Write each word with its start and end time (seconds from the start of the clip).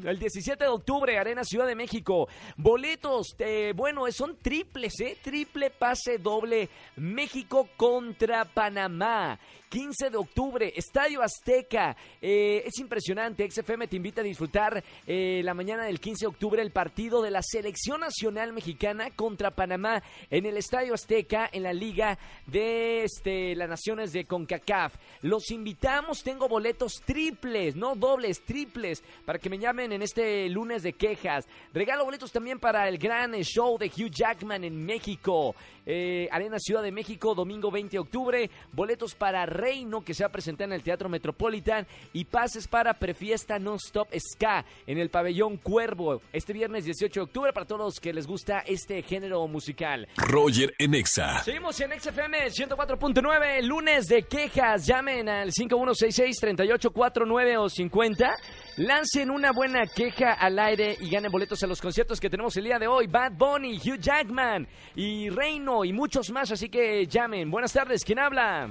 el 0.05 0.19
17 0.19 0.63
de 0.63 0.69
octubre, 0.69 1.17
Arena 1.17 1.43
Ciudad 1.45 1.65
de 1.65 1.75
México. 1.75 2.27
Boletos, 2.57 3.35
eh, 3.39 3.71
bueno, 3.75 4.03
son 4.11 4.37
triples, 4.37 4.99
¿eh? 4.99 5.17
Triple 5.21 5.69
pase 5.69 6.17
doble. 6.17 6.69
México 6.97 7.69
contra 7.77 8.43
Panamá. 8.43 9.39
15 9.71 10.09
de 10.09 10.17
octubre, 10.17 10.73
Estadio 10.75 11.23
Azteca. 11.23 11.95
Eh, 12.21 12.61
es 12.65 12.77
impresionante. 12.79 13.49
XFM 13.49 13.87
te 13.87 13.95
invita 13.95 14.19
a 14.19 14.23
disfrutar 14.23 14.83
eh, 15.07 15.41
la 15.45 15.53
mañana 15.53 15.85
del 15.85 16.01
15 16.01 16.25
de 16.25 16.27
octubre 16.27 16.61
el 16.61 16.71
partido 16.71 17.21
de 17.21 17.31
la 17.31 17.41
Selección 17.41 18.01
Nacional 18.01 18.51
Mexicana 18.51 19.11
contra 19.15 19.51
Panamá 19.51 20.03
en 20.29 20.45
el 20.45 20.57
Estadio 20.57 20.93
Azteca 20.93 21.49
en 21.53 21.63
la 21.63 21.71
Liga 21.71 22.19
de 22.47 23.05
este, 23.05 23.55
las 23.55 23.69
Naciones 23.69 24.11
de 24.11 24.25
CONCACAF. 24.25 24.93
Los 25.21 25.49
invitamos, 25.51 26.21
tengo 26.21 26.49
boletos 26.49 27.01
triples, 27.05 27.77
no 27.77 27.95
dobles, 27.95 28.43
triples, 28.43 29.01
para 29.25 29.39
que 29.39 29.49
me 29.49 29.57
llamen 29.57 29.93
en 29.93 30.01
este 30.01 30.49
lunes 30.49 30.83
de 30.83 30.91
quejas. 30.93 31.47
Regalo 31.73 32.03
boletos 32.03 32.33
también 32.33 32.59
para 32.59 32.89
el 32.89 32.97
gran 32.97 33.31
show 33.43 33.77
de 33.77 33.85
Hugh 33.85 34.11
Jackman 34.11 34.65
en 34.65 34.85
México. 34.85 35.55
Eh, 35.85 36.27
Arena 36.31 36.59
Ciudad 36.59 36.83
de 36.83 36.91
México, 36.91 37.33
domingo 37.33 37.71
20 37.71 37.91
de 37.91 37.99
octubre. 37.99 38.49
Boletos 38.73 39.15
para 39.15 39.45
Reino, 39.61 40.01
que 40.01 40.15
se 40.15 40.23
va 40.23 40.29
a 40.29 40.31
presentar 40.31 40.67
en 40.67 40.73
el 40.73 40.81
Teatro 40.81 41.07
Metropolitan. 41.07 41.85
Y 42.13 42.25
pases 42.25 42.67
para 42.67 42.95
Prefiesta 42.95 43.59
Non-Stop 43.59 44.07
Ska 44.17 44.65
en 44.87 44.97
el 44.97 45.09
Pabellón 45.09 45.57
Cuervo. 45.57 46.23
Este 46.33 46.53
viernes 46.53 46.85
18 46.85 47.19
de 47.19 47.23
octubre 47.23 47.53
para 47.53 47.67
todos 47.67 47.81
los 47.81 47.99
que 47.99 48.11
les 48.11 48.25
gusta 48.25 48.63
este 48.65 49.03
género 49.03 49.47
musical. 49.47 50.07
Roger 50.17 50.73
en 50.79 50.95
Exa. 50.95 51.43
Seguimos 51.43 51.79
en 51.79 51.91
XFM 51.99 52.47
104.9, 52.47 53.61
lunes 53.61 54.07
de 54.07 54.23
quejas. 54.23 54.87
Llamen 54.87 55.29
al 55.29 55.51
5166-3849 55.51 57.59
o 57.59 57.69
50. 57.69 58.35
Lancen 58.77 59.29
una 59.29 59.51
buena 59.51 59.85
queja 59.85 60.33
al 60.33 60.57
aire 60.57 60.97
y 60.99 61.09
ganen 61.09 61.31
boletos 61.31 61.61
a 61.61 61.67
los 61.67 61.81
conciertos 61.81 62.19
que 62.19 62.29
tenemos 62.29 62.55
el 62.57 62.63
día 62.63 62.79
de 62.79 62.87
hoy. 62.87 63.07
Bad 63.07 63.33
Bunny, 63.33 63.77
Hugh 63.77 63.99
Jackman 63.99 64.67
y 64.95 65.29
Reino 65.29 65.85
y 65.85 65.93
muchos 65.93 66.31
más. 66.31 66.51
Así 66.51 66.69
que 66.69 67.05
llamen. 67.05 67.51
Buenas 67.51 67.73
tardes, 67.73 68.03
¿quién 68.03 68.17
habla? 68.19 68.69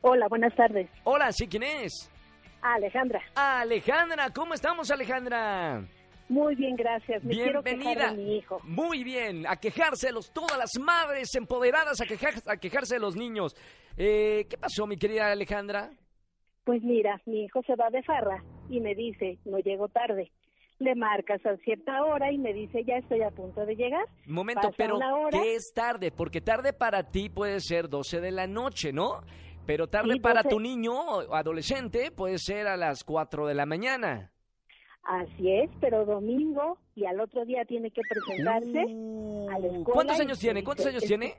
Hola, 0.00 0.26
buenas 0.28 0.54
tardes. 0.54 0.88
Hola, 1.04 1.32
¿sí 1.32 1.46
quién 1.48 1.62
es? 1.64 2.10
Alejandra. 2.62 3.20
Alejandra, 3.34 4.30
¿cómo 4.34 4.54
estamos, 4.54 4.90
Alejandra? 4.90 5.82
Muy 6.28 6.54
bien, 6.56 6.76
gracias. 6.76 7.22
Me 7.24 7.34
quiero 7.34 7.62
Bienvenida. 7.62 7.94
quejar 7.94 8.16
de 8.16 8.22
mi 8.22 8.36
hijo. 8.36 8.60
Muy 8.64 9.02
bien, 9.02 9.46
a 9.46 9.56
quejárselos, 9.56 10.30
todas 10.32 10.58
las 10.58 10.70
madres 10.78 11.34
empoderadas 11.34 12.00
a, 12.00 12.04
quejar- 12.04 12.42
a 12.46 12.56
quejarse 12.58 12.96
de 12.96 13.00
los 13.00 13.16
niños. 13.16 13.54
Eh, 13.96 14.46
¿Qué 14.48 14.58
pasó, 14.58 14.86
mi 14.86 14.96
querida 14.96 15.30
Alejandra? 15.32 15.90
Pues 16.64 16.82
mira, 16.82 17.20
mi 17.24 17.44
hijo 17.44 17.62
se 17.62 17.74
va 17.76 17.88
de 17.90 18.02
farra 18.02 18.42
y 18.68 18.80
me 18.80 18.94
dice, 18.94 19.38
no 19.46 19.58
llego 19.58 19.88
tarde. 19.88 20.30
Le 20.80 20.94
marcas 20.94 21.44
a 21.46 21.56
cierta 21.64 22.04
hora 22.04 22.30
y 22.30 22.38
me 22.38 22.52
dice, 22.52 22.84
ya 22.84 22.96
estoy 22.98 23.22
a 23.22 23.30
punto 23.30 23.64
de 23.66 23.74
llegar. 23.74 24.04
Momento, 24.26 24.60
Pasa 24.68 24.74
pero 24.76 24.96
hora. 24.98 25.30
¿qué 25.30 25.54
es 25.54 25.72
tarde? 25.74 26.12
Porque 26.12 26.40
tarde 26.40 26.72
para 26.72 27.04
ti 27.10 27.30
puede 27.30 27.58
ser 27.60 27.88
12 27.88 28.20
de 28.20 28.30
la 28.30 28.46
noche, 28.46 28.92
¿no? 28.92 29.22
Pero 29.68 29.86
tarde 29.86 30.14
Sí, 30.14 30.20
para 30.20 30.42
12. 30.42 30.48
tu 30.48 30.60
niño 30.60 30.94
o 30.98 31.34
adolescente 31.34 32.10
puede 32.10 32.38
ser 32.38 32.66
a 32.68 32.78
las 32.78 33.04
4 33.04 33.46
de 33.46 33.54
la 33.54 33.66
mañana. 33.66 34.32
Así 35.02 35.52
es, 35.52 35.68
pero 35.78 36.06
domingo 36.06 36.78
y 36.94 37.04
al 37.04 37.20
otro 37.20 37.44
día 37.44 37.66
tiene 37.66 37.90
que 37.90 38.00
presentarse 38.08 38.84
Uh, 38.88 39.50
a 39.50 39.58
la 39.58 39.66
escuela 39.66 39.84
¿Cuántos 39.92 40.20
años 40.20 40.38
tiene? 40.38 40.64
¿Cuántos 40.64 40.86
años 40.86 41.02
tiene? 41.02 41.34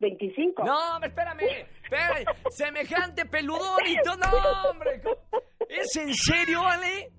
25. 0.00 0.64
No, 0.64 0.98
espérame, 1.00 1.40
espérame. 1.84 2.24
Semejante 2.50 3.24
peludón 3.26 3.86
y 3.86 3.94
todo. 4.02 4.16
No, 4.16 4.70
hombre. 4.70 5.00
¿Es 5.68 5.94
en 5.96 6.12
serio, 6.14 6.60
Ale? 6.66 7.12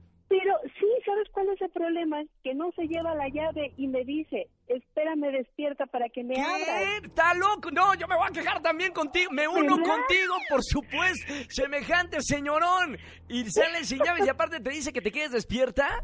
Pero 1.80 1.90
sí, 1.90 1.96
¿sabes 1.96 1.96
cuál 1.96 1.98
es 1.98 2.10
problema? 2.10 2.18
Que 2.44 2.54
no 2.54 2.72
se 2.76 2.88
lleva 2.88 3.16
la 3.16 3.28
llave 3.30 3.74
y 3.78 3.88
me 3.88 4.04
dice, 4.04 4.48
espérame 4.68 5.32
despierta 5.32 5.86
para 5.86 6.10
que 6.10 6.24
me 6.24 6.36
abras. 6.36 7.02
¿Qué? 7.02 7.08
¿Está 7.08 7.34
loco? 7.34 7.72
No, 7.72 7.94
yo 7.96 8.08
me 8.08 8.16
voy 8.16 8.28
a 8.30 8.34
quejar 8.34 8.62
también 8.62 8.92
contigo. 8.92 9.32
Me 9.32 9.48
uno 9.48 9.78
¿Verdad? 9.78 9.96
contigo, 9.96 10.36
por 10.50 10.64
supuesto. 10.64 11.34
Semejante 11.50 12.22
señorón. 12.22 12.98
Y 13.28 13.50
sale 13.50 13.84
sin 13.84 14.00
llaves 14.00 14.26
y 14.26 14.30
aparte 14.30 14.60
te 14.60 14.70
dice 14.70 14.92
que 14.92 15.02
te 15.02 15.12
quedes 15.12 15.32
despierta. 15.32 16.04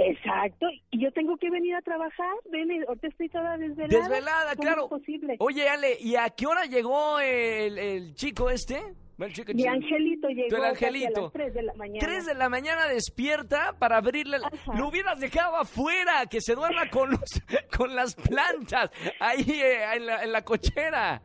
Exacto, 0.00 0.66
y 0.92 1.02
yo 1.02 1.10
tengo 1.10 1.36
que 1.38 1.50
venir 1.50 1.74
a 1.74 1.82
trabajar, 1.82 2.32
ven, 2.52 2.70
ahorita 2.86 3.08
estoy 3.08 3.28
toda 3.30 3.56
desvelada. 3.58 4.08
Desvelada, 4.08 4.54
¿Cómo 4.54 4.62
claro. 4.62 4.82
es 4.84 4.90
posible? 4.90 5.36
Oye, 5.40 5.68
Ale, 5.68 5.96
¿y 5.98 6.14
a 6.14 6.30
qué 6.30 6.46
hora 6.46 6.66
llegó 6.66 7.18
el, 7.18 7.76
el 7.78 8.14
chico 8.14 8.48
este? 8.48 8.80
Mi 9.18 9.66
angelito 9.66 10.28
llegó 10.28 10.56
el 10.58 10.64
angelito. 10.64 11.18
a 11.18 11.22
las 11.22 11.32
3 11.32 11.54
de 11.54 11.62
la 11.62 11.74
mañana. 11.74 11.98
3 12.00 12.26
de 12.26 12.34
la 12.34 12.48
mañana 12.48 12.86
despierta 12.86 13.74
para 13.76 13.96
abrirle. 13.96 14.38
la-. 14.38 14.50
Lo 14.76 14.88
hubieras 14.88 15.18
dejado 15.18 15.56
afuera, 15.56 16.26
que 16.26 16.40
se 16.40 16.54
duerma 16.54 16.88
con, 16.88 17.10
los, 17.10 17.42
con 17.76 17.96
las 17.96 18.14
plantas 18.14 18.90
ahí 19.18 19.60
eh, 19.60 19.94
en, 19.96 20.06
la, 20.06 20.22
en 20.22 20.30
la 20.30 20.42
cochera. 20.42 21.20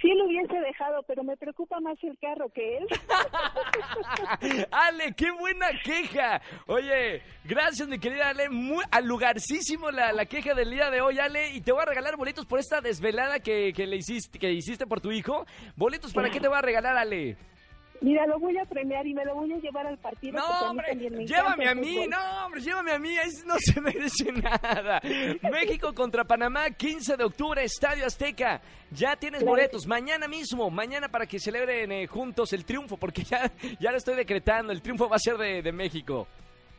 Sí 0.00 0.08
lo 0.14 0.26
hubiese 0.26 0.58
dejado, 0.60 1.02
pero 1.04 1.22
me 1.22 1.36
preocupa 1.36 1.78
más 1.80 1.96
el 2.02 2.18
carro 2.18 2.48
que 2.52 2.78
él. 2.78 2.86
Ale, 4.72 5.14
qué 5.14 5.30
buena 5.30 5.68
queja. 5.84 6.40
Oye, 6.66 7.22
gracias 7.44 7.88
mi 7.88 7.98
querida 7.98 8.30
Ale. 8.30 8.48
Muy 8.48 8.84
al 8.90 9.06
lugarcísimo 9.06 9.90
la, 9.92 10.12
la 10.12 10.26
queja 10.26 10.54
del 10.54 10.70
día 10.70 10.90
de 10.90 11.00
hoy, 11.00 11.20
Ale. 11.20 11.50
Y 11.50 11.60
te 11.60 11.70
voy 11.70 11.82
a 11.82 11.86
regalar 11.86 12.16
boletos 12.16 12.46
por 12.46 12.58
esta 12.58 12.80
desvelada 12.80 13.38
que, 13.38 13.72
que 13.72 13.86
le 13.86 13.96
hiciste, 13.96 14.38
que 14.38 14.50
hiciste 14.50 14.86
por 14.86 15.00
tu 15.00 15.12
hijo. 15.12 15.46
¿Boletos 15.76 16.12
para 16.12 16.30
qué 16.30 16.40
te 16.40 16.48
voy 16.48 16.58
a 16.58 16.62
regalar, 16.62 16.96
Ale? 16.96 17.36
Mira, 18.00 18.26
lo 18.26 18.38
voy 18.38 18.56
a 18.58 18.64
premiar 18.64 19.06
y 19.06 19.14
me 19.14 19.24
lo 19.24 19.34
voy 19.34 19.52
a 19.52 19.56
llevar 19.58 19.86
al 19.86 19.98
partido. 19.98 20.38
No, 20.38 20.44
a 20.44 20.72
mí 20.72 20.80
hombre, 20.80 21.26
llévame 21.26 21.68
a 21.68 21.74
mí, 21.74 22.06
no, 22.08 22.44
hombre, 22.46 22.60
llévame 22.60 22.92
a 22.92 22.98
mí, 22.98 23.16
ahí 23.16 23.30
no 23.46 23.54
se 23.58 23.80
merece 23.80 24.32
nada. 24.32 25.00
México 25.50 25.92
contra 25.94 26.24
Panamá, 26.24 26.70
15 26.70 27.16
de 27.16 27.24
octubre, 27.24 27.62
Estadio 27.64 28.06
Azteca. 28.06 28.60
Ya 28.90 29.16
tienes 29.16 29.40
Claro. 29.40 29.52
boletos, 29.56 29.86
mañana 29.86 30.28
mismo, 30.28 30.70
mañana 30.70 31.08
para 31.08 31.26
que 31.26 31.38
celebren 31.38 31.90
eh, 31.92 32.06
juntos 32.06 32.52
el 32.52 32.64
triunfo, 32.64 32.96
porque 32.96 33.22
ya, 33.24 33.50
ya 33.80 33.90
lo 33.90 33.96
estoy 33.96 34.14
decretando, 34.16 34.72
el 34.72 34.82
triunfo 34.82 35.08
va 35.08 35.16
a 35.16 35.20
ser 35.20 35.36
de, 35.36 35.62
de 35.62 35.72
México. 35.72 36.26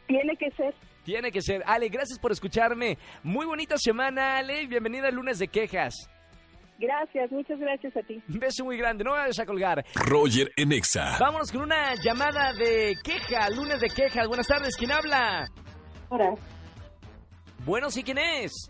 Tiene 0.07 0.35
que 0.37 0.49
ser. 0.51 0.73
Tiene 1.03 1.31
que 1.31 1.41
ser. 1.41 1.63
Ale, 1.65 1.89
gracias 1.89 2.19
por 2.19 2.31
escucharme. 2.31 2.97
Muy 3.23 3.45
bonita 3.45 3.75
semana, 3.77 4.37
Ale, 4.37 4.65
bienvenida 4.67 5.07
al 5.09 5.15
lunes 5.15 5.39
de 5.39 5.47
quejas. 5.47 6.09
Gracias, 6.79 7.31
muchas 7.31 7.59
gracias 7.59 7.95
a 7.97 8.01
ti. 8.03 8.21
Un 8.29 8.39
beso 8.39 8.63
muy 8.63 8.77
grande, 8.77 9.03
no 9.03 9.11
me 9.11 9.17
vayas 9.17 9.39
a 9.39 9.45
colgar. 9.45 9.83
Roger 9.95 10.51
en 10.55 10.71
Exa. 10.71 11.17
Vámonos 11.19 11.51
con 11.51 11.61
una 11.61 11.95
llamada 11.95 12.53
de 12.53 12.95
queja, 13.03 13.49
lunes 13.49 13.79
de 13.79 13.87
quejas. 13.89 14.27
Buenas 14.27 14.47
tardes, 14.47 14.75
¿quién 14.77 14.91
habla? 14.91 15.47
Hola, 16.09 16.33
Bueno, 17.65 17.89
sí, 17.89 18.03
¿quién 18.03 18.17
es? 18.19 18.69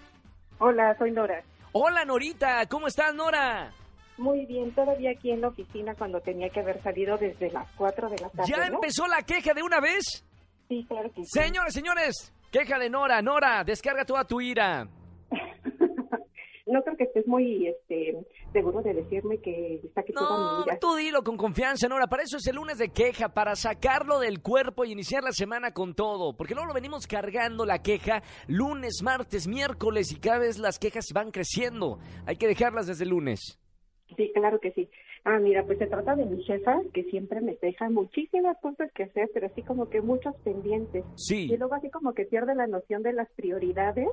hola, 0.60 0.96
soy 0.98 1.12
Nora. 1.12 1.44
Hola, 1.74 2.06
Norita, 2.06 2.66
¿cómo 2.68 2.88
estás, 2.88 3.14
Nora? 3.14 3.72
Muy 4.18 4.46
bien, 4.48 4.72
todavía 4.74 5.12
aquí 5.12 5.30
en 5.32 5.42
la 5.42 5.50
oficina 5.50 5.94
cuando 5.94 6.20
tenía 6.22 6.50
que 6.50 6.62
haber 6.62 6.82
salido 6.82 7.18
desde 7.18 7.52
las 7.52 7.70
4 7.74 8.10
de 8.10 8.18
la 8.18 8.30
tarde. 8.30 8.50
¿Ya 8.52 8.70
¿no? 8.70 8.76
empezó 8.78 9.06
la 9.06 9.22
queja 9.22 9.54
de 9.54 9.62
una 9.62 9.80
vez? 9.80 10.26
Sí, 10.70 10.84
claro 10.88 11.10
que 11.12 11.24
sí. 11.24 11.40
Señores, 11.40 11.74
señores, 11.74 12.34
queja 12.52 12.80
de 12.80 12.90
Nora. 12.90 13.22
Nora, 13.22 13.64
descarga 13.64 14.06
toda 14.06 14.24
tu 14.24 14.42
ira. 14.42 14.88
No 16.68 16.82
creo 16.84 16.98
que 16.98 17.06
estés 17.06 17.28
muy 17.28 17.68
este, 17.68 18.18
seguro 18.52 18.82
de 18.82 18.94
decirme 18.94 19.40
que 19.40 19.82
saque 19.96 20.14
toda 20.14 20.66
No, 20.66 20.78
tú 20.80 20.96
dilo 20.96 21.24
con 21.24 21.38
confianza, 21.38 21.88
Nora. 21.88 22.08
Para 22.08 22.24
eso 22.24 22.38
es 22.38 22.48
el 22.48 22.56
lunes 22.56 22.78
de 22.78 22.90
queja, 22.90 23.30
para 23.30 23.56
sacarlo 23.56 24.20
del 24.20 24.42
cuerpo 24.42 24.86
y 24.86 24.92
iniciar 24.92 25.24
la 25.24 25.32
semana 25.32 25.72
con 25.72 25.94
todo. 25.94 26.36
Porque 26.36 26.54
luego 26.54 26.68
lo 26.68 26.74
venimos 26.74 27.08
cargando 27.08 27.66
la 27.66 27.82
queja 27.82 28.22
lunes, 28.48 29.02
martes, 29.04 29.48
miércoles 29.48 30.12
y 30.12 30.20
cada 30.20 30.40
vez 30.40 30.60
las 30.60 30.80
quejas 30.80 31.06
van 31.14 31.32
creciendo. 31.32 32.00
Hay 32.26 32.36
que 32.36 32.48
dejarlas 32.48 32.88
desde 32.88 33.04
el 33.04 33.12
lunes. 33.12 33.60
Sí, 34.16 34.32
claro 34.34 34.60
que 34.60 34.72
sí. 34.72 34.90
Ah, 35.24 35.40
mira, 35.40 35.66
pues 35.66 35.78
se 35.78 35.88
trata 35.88 36.16
de 36.16 36.26
mi 36.26 36.42
jefa, 36.44 36.80
que 36.94 37.04
siempre 37.06 37.42
me 37.42 37.58
deja 37.62 37.90
muchísimas 37.90 38.58
cosas 38.62 38.90
que 38.94 39.04
hacer, 39.04 39.30
pero 39.34 39.48
así 39.48 39.62
como 39.62 39.90
que 39.90 40.02
muchos 40.02 40.34
pendientes. 40.44 41.04
Sí. 41.16 41.52
Y 41.52 41.58
luego 41.58 41.76
así 41.76 41.90
como 41.90 42.14
que 42.14 42.24
pierde 42.24 42.56
la 42.56 42.68
noción 42.68 43.04
de 43.04 43.12
las 43.12 43.30
prioridades 43.32 44.08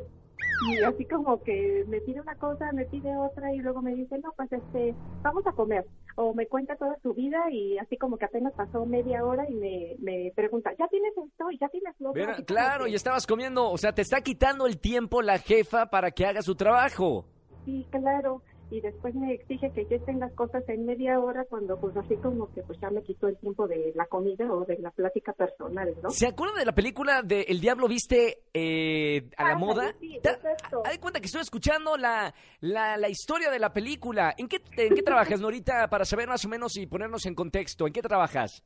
y 0.70 0.82
así 0.82 1.04
como 1.06 1.42
que 1.42 1.84
me 1.88 2.00
pide 2.00 2.20
una 2.20 2.34
cosa, 2.36 2.70
me 2.72 2.84
pide 2.86 3.16
otra 3.16 3.52
y 3.52 3.58
luego 3.58 3.82
me 3.82 3.94
dice, 3.94 4.18
no, 4.18 4.32
pues 4.36 4.50
este, 4.52 4.94
vamos 5.22 5.46
a 5.46 5.52
comer. 5.52 5.84
O 6.16 6.32
me 6.32 6.46
cuenta 6.46 6.76
toda 6.76 6.96
su 7.02 7.12
vida 7.12 7.50
y 7.50 7.76
así 7.78 7.96
como 7.96 8.16
que 8.16 8.24
apenas 8.24 8.52
pasó 8.54 8.86
media 8.86 9.24
hora 9.24 9.44
y 9.48 9.54
me, 9.54 9.96
me 9.98 10.32
pregunta, 10.34 10.70
¿ya 10.78 10.86
tienes 10.88 11.12
esto? 11.16 11.46
¿Ya 11.60 11.68
tienes 11.68 11.94
lo 11.98 12.10
otro?". 12.10 12.20
Mira, 12.20 12.32
Así 12.34 12.44
como 12.44 12.46
claro, 12.46 12.86
y 12.86 12.94
estabas 12.94 13.26
comiendo, 13.26 13.70
o 13.70 13.78
sea, 13.78 13.92
te 13.92 14.02
está 14.02 14.20
quitando 14.20 14.66
el 14.66 14.78
tiempo 14.78 15.22
la 15.22 15.38
jefa 15.38 15.86
para 15.86 16.10
que 16.12 16.24
haga 16.24 16.42
su 16.42 16.54
trabajo. 16.54 17.24
Sí, 17.64 17.86
claro. 17.90 18.42
Y 18.70 18.80
después 18.80 19.14
me 19.14 19.32
exige 19.34 19.70
que 19.72 19.86
yo 19.88 20.00
tenga 20.04 20.28
cosas 20.30 20.64
en 20.68 20.86
media 20.86 21.20
hora 21.20 21.44
cuando 21.44 21.78
pues 21.78 21.96
así 21.96 22.16
como 22.16 22.52
que 22.52 22.62
pues 22.62 22.78
ya 22.80 22.90
me 22.90 23.02
quitó 23.02 23.28
el 23.28 23.36
tiempo 23.36 23.68
de 23.68 23.92
la 23.94 24.06
comida 24.06 24.50
o 24.52 24.64
de 24.64 24.78
la 24.78 24.90
plática 24.90 25.32
personal, 25.32 25.94
¿no? 26.02 26.10
¿Se 26.10 26.26
acuerdan 26.26 26.58
de 26.58 26.64
la 26.64 26.74
película 26.74 27.22
de 27.22 27.42
El 27.42 27.60
Diablo 27.60 27.86
Viste 27.88 28.38
eh, 28.52 29.28
a 29.36 29.44
la 29.44 29.52
Ándale, 29.54 29.66
moda? 29.74 29.94
sí. 30.00 30.18
Haz 30.84 30.92
de 30.92 31.00
cuenta 31.00 31.20
que 31.20 31.26
estoy 31.26 31.42
escuchando 31.42 31.96
la, 31.96 32.34
la, 32.60 32.96
la 32.96 33.08
historia 33.08 33.50
de 33.50 33.58
la 33.58 33.72
película. 33.72 34.34
¿En 34.36 34.48
qué, 34.48 34.60
¿En 34.76 34.94
qué 34.94 35.02
trabajas, 35.02 35.40
Norita, 35.40 35.88
para 35.88 36.04
saber 36.04 36.28
más 36.28 36.44
o 36.44 36.48
menos 36.48 36.76
y 36.76 36.86
ponernos 36.86 37.26
en 37.26 37.34
contexto? 37.34 37.86
¿En 37.86 37.92
qué 37.92 38.02
trabajas? 38.02 38.62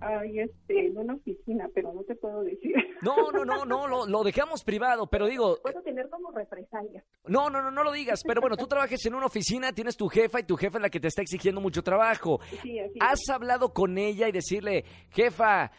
Ay, 0.00 0.40
este, 0.40 0.86
en 0.86 0.96
una 0.98 1.14
oficina, 1.14 1.68
pero 1.74 1.92
no 1.92 2.02
te 2.04 2.14
puedo 2.16 2.42
decir. 2.42 2.74
No, 3.02 3.32
no, 3.32 3.46
no, 3.46 3.64
no, 3.64 3.86
lo, 3.88 4.06
lo 4.06 4.22
dejamos 4.22 4.62
privado, 4.62 5.06
pero 5.06 5.26
digo, 5.26 5.56
Puedo 5.62 5.80
tener 5.80 6.10
como 6.10 6.30
represalia. 6.32 7.02
no, 7.26 7.48
no, 7.48 7.62
no, 7.62 7.70
no 7.70 7.82
lo 7.82 7.92
digas, 7.92 8.20
pero 8.26 8.42
bueno, 8.42 8.58
tú 8.58 8.66
trabajas 8.66 9.04
en 9.06 9.14
una 9.14 9.24
oficina, 9.24 9.72
tienes 9.72 9.96
tu 9.96 10.06
jefa 10.08 10.38
y 10.40 10.42
tu 10.44 10.54
jefa 10.56 10.76
es 10.76 10.82
la 10.82 10.90
que 10.90 11.00
te 11.00 11.08
está 11.08 11.22
exigiendo 11.22 11.62
mucho 11.62 11.82
trabajo. 11.82 12.40
Sí, 12.62 12.78
así. 12.78 12.98
¿Has 13.00 13.20
hablado 13.32 13.72
con 13.72 13.96
ella 13.96 14.28
y 14.28 14.32
decirle, 14.32 14.84
jefa, 15.08 15.70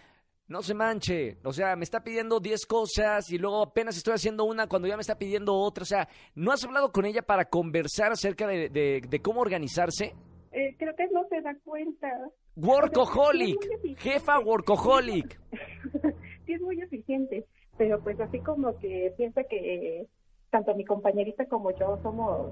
no 0.48 0.64
se 0.64 0.74
manche, 0.74 1.38
o 1.44 1.54
sea, 1.54 1.76
me 1.76 1.84
está 1.84 2.04
pidiendo 2.04 2.40
10 2.40 2.66
cosas 2.66 3.30
y 3.32 3.38
luego 3.38 3.62
apenas 3.62 3.96
estoy 3.96 4.16
haciendo 4.16 4.44
una 4.46 4.66
cuando 4.68 4.88
ya 4.88 4.96
me 4.98 5.02
está 5.02 5.16
pidiendo 5.20 5.54
otra, 5.54 5.84
o 5.84 5.86
sea, 5.86 6.08
¿no 6.34 6.52
has 6.52 6.64
hablado 6.66 6.92
con 6.92 7.06
ella 7.06 7.22
para 7.22 7.46
conversar 7.46 8.12
acerca 8.12 8.48
de, 8.48 8.70
de- 8.70 9.02
de 9.08 9.20
cómo 9.22 9.42
organizarse? 9.42 10.16
Eh, 10.54 10.76
creo 10.80 10.96
que 10.96 11.08
no 11.14 11.24
se 11.30 11.40
da 11.42 11.56
cuenta. 11.64 12.10
Workaholic, 12.56 13.58
Sí, 13.82 13.96
jefa 13.98 14.40
workaholic. 14.40 15.40
sí, 16.46 16.54
es 16.54 16.62
muy 16.62 16.82
eficiente, 16.82 17.46
pero 17.78 18.00
pues 18.02 18.20
así 18.20 18.40
como 18.40 18.78
que 18.80 19.14
piensa 19.18 19.44
que 19.44 20.08
tanto 20.50 20.76
mi 20.76 20.86
compañerita 20.86 21.46
como 21.46 21.72
yo 21.72 21.98
somos 22.04 22.52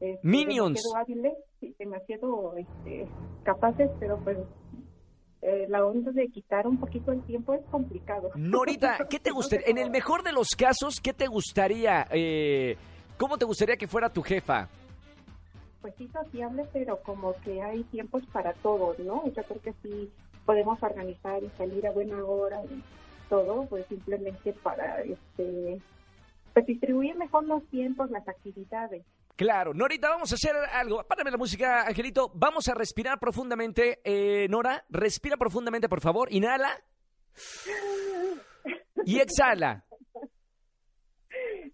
este, 0.00 0.18
Minions. 0.22 0.82
demasiado 0.82 0.96
hábiles, 0.96 1.32
sí, 1.60 1.74
demasiado 1.78 2.56
este, 2.56 3.06
capaces, 3.42 3.90
pero 4.00 4.18
pues 4.24 4.38
eh, 5.42 5.66
la 5.68 5.84
onda 5.84 6.10
de 6.12 6.26
quitar 6.28 6.66
un 6.66 6.78
poquito 6.78 7.12
el 7.12 7.22
tiempo 7.24 7.52
es 7.54 7.60
complicado. 7.70 8.30
Norita, 8.34 9.06
¿qué 9.10 9.20
te 9.20 9.30
gustaría? 9.30 9.66
En 9.68 9.78
el 9.78 9.90
mejor 9.90 10.22
de 10.22 10.32
los 10.32 10.48
casos, 10.56 11.00
¿qué 11.00 11.12
te 11.12 11.26
gustaría? 11.26 12.06
eh, 12.10 12.76
¿Cómo 13.18 13.36
te 13.38 13.44
gustaría 13.44 13.76
que 13.76 13.86
fuera 13.86 14.08
tu 14.08 14.22
jefa? 14.22 14.68
Pues 15.84 15.96
sí, 15.98 16.08
sociable, 16.08 16.66
pero 16.72 17.02
como 17.02 17.34
que 17.42 17.60
hay 17.60 17.82
tiempos 17.84 18.22
para 18.32 18.54
todos, 18.54 18.98
¿no? 19.00 19.22
Yo 19.26 19.42
creo 19.42 19.60
que 19.60 19.74
sí 19.82 20.10
podemos 20.46 20.82
organizar 20.82 21.44
y 21.44 21.50
salir 21.58 21.86
a 21.86 21.90
buena 21.90 22.24
hora 22.24 22.64
y 22.64 22.82
todo, 23.28 23.66
pues 23.66 23.84
simplemente 23.88 24.54
para 24.62 25.02
este 25.02 25.82
pues 26.54 26.64
distribuir 26.64 27.16
mejor 27.16 27.44
los 27.44 27.62
tiempos, 27.66 28.10
las 28.10 28.26
actividades. 28.26 29.04
Claro, 29.36 29.74
Norita, 29.74 30.08
vamos 30.08 30.32
a 30.32 30.36
hacer 30.36 30.56
algo. 30.72 31.04
Párame 31.04 31.30
la 31.30 31.36
música, 31.36 31.86
Angelito. 31.86 32.32
Vamos 32.32 32.66
a 32.68 32.72
respirar 32.72 33.20
profundamente. 33.20 34.00
Eh, 34.04 34.48
Nora, 34.48 34.86
respira 34.88 35.36
profundamente, 35.36 35.90
por 35.90 36.00
favor. 36.00 36.32
Inhala. 36.32 36.82
Y 39.04 39.18
exhala. 39.18 39.84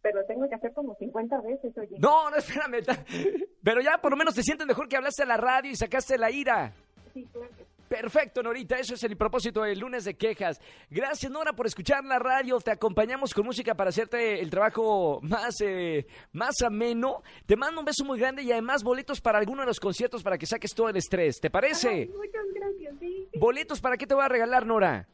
Pero 0.02 0.24
tengo 0.26 0.48
que 0.48 0.54
hacer 0.54 0.72
como 0.72 0.94
50 0.94 1.40
veces, 1.42 1.76
oye. 1.76 1.96
No, 1.98 2.30
no, 2.30 2.36
espérame. 2.36 2.82
Pero 3.62 3.80
ya 3.80 3.98
por 3.98 4.10
lo 4.10 4.16
menos 4.16 4.34
te 4.34 4.42
sientes 4.42 4.66
mejor 4.66 4.88
que 4.88 4.96
hablaste 4.96 5.22
a 5.22 5.26
la 5.26 5.36
radio 5.36 5.70
y 5.70 5.76
sacaste 5.76 6.16
la 6.16 6.30
ira. 6.30 6.72
Sí, 7.12 7.26
claro. 7.32 7.50
Perfecto, 7.90 8.40
Norita, 8.40 8.78
eso 8.78 8.94
es 8.94 9.02
el 9.02 9.16
propósito 9.16 9.62
del 9.62 9.80
lunes 9.80 10.04
de 10.04 10.14
quejas. 10.14 10.60
Gracias, 10.90 11.30
Nora, 11.32 11.54
por 11.54 11.66
escuchar 11.66 12.04
la 12.04 12.20
radio. 12.20 12.60
Te 12.60 12.70
acompañamos 12.70 13.34
con 13.34 13.44
música 13.44 13.74
para 13.74 13.90
hacerte 13.90 14.40
el 14.40 14.48
trabajo 14.48 15.18
más, 15.22 15.60
eh, 15.60 16.06
más 16.30 16.62
ameno. 16.62 17.24
Te 17.46 17.56
mando 17.56 17.80
un 17.80 17.84
beso 17.84 18.04
muy 18.04 18.20
grande 18.20 18.44
y 18.44 18.52
además 18.52 18.84
boletos 18.84 19.20
para 19.20 19.40
alguno 19.40 19.62
de 19.62 19.66
los 19.66 19.80
conciertos 19.80 20.22
para 20.22 20.38
que 20.38 20.46
saques 20.46 20.72
todo 20.72 20.88
el 20.88 20.96
estrés. 20.98 21.40
¿Te 21.40 21.50
parece? 21.50 21.88
Ay, 21.88 22.06
muchas 22.06 22.44
gracias, 22.54 22.94
sí. 23.00 23.28
¿Boletos 23.36 23.80
para 23.80 23.96
qué 23.96 24.06
te 24.06 24.14
voy 24.14 24.22
a 24.22 24.28
regalar, 24.28 24.64
Nora? 24.64 25.08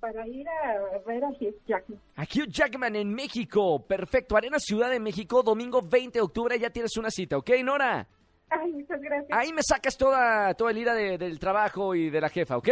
Para 0.00 0.26
ir 0.26 0.46
a 0.48 0.98
ver 1.06 1.22
a 1.24 1.28
Hugh 1.28 1.54
Jackman. 1.66 2.00
A 2.16 2.22
Hugh 2.22 2.48
Jackman 2.48 2.96
en 2.96 3.12
México. 3.12 3.84
Perfecto. 3.86 4.36
Arena 4.36 4.58
Ciudad 4.58 4.90
de 4.90 4.98
México, 4.98 5.42
domingo 5.42 5.82
20 5.82 6.18
de 6.18 6.22
octubre. 6.22 6.58
Ya 6.58 6.70
tienes 6.70 6.96
una 6.96 7.10
cita, 7.10 7.36
¿ok, 7.36 7.50
Nora? 7.62 8.06
Ay, 8.48 8.72
muchas 8.72 9.00
gracias. 9.00 9.28
Ahí 9.38 9.52
me 9.52 9.62
sacas 9.62 9.96
toda, 9.96 10.54
toda 10.54 10.70
el 10.70 10.78
ira 10.78 10.94
de- 10.94 11.18
del 11.18 11.38
trabajo 11.38 11.94
y 11.94 12.10
de 12.10 12.20
la 12.20 12.28
jefa, 12.30 12.56
¿ok? 12.56 12.68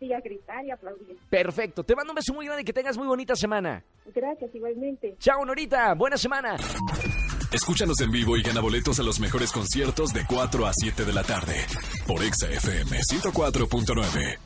Sí, 0.00 0.12
a 0.12 0.20
gritar 0.20 0.64
y 0.66 0.70
aplaudir. 0.72 1.16
Perfecto. 1.30 1.84
Te 1.84 1.94
mando 1.94 2.12
un 2.12 2.16
beso 2.16 2.34
muy 2.34 2.44
grande 2.44 2.62
y 2.62 2.64
que 2.64 2.72
tengas 2.72 2.98
muy 2.98 3.06
bonita 3.06 3.34
semana. 3.36 3.82
Gracias, 4.14 4.52
igualmente. 4.54 5.14
Chao, 5.18 5.44
Norita. 5.46 5.94
Buena 5.94 6.16
semana. 6.18 6.56
Escúchanos 7.52 8.00
en 8.00 8.10
vivo 8.10 8.36
y 8.36 8.42
gana 8.42 8.60
boletos 8.60 8.98
a 8.98 9.04
los 9.04 9.20
mejores 9.20 9.52
conciertos 9.52 10.12
de 10.12 10.22
4 10.28 10.66
a 10.66 10.72
7 10.74 11.04
de 11.04 11.12
la 11.12 11.22
tarde 11.22 11.54
por 12.06 12.20
Exa 12.22 12.48
FM 12.50 12.98
104.9. 12.98 14.38